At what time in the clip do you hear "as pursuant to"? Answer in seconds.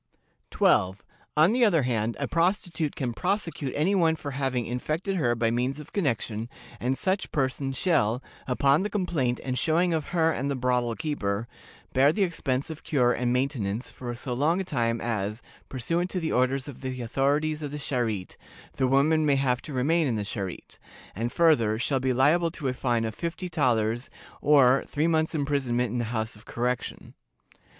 15.01-16.19